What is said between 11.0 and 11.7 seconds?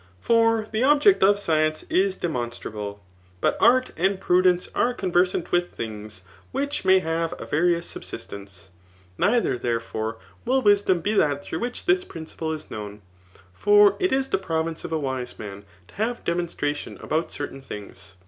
be that through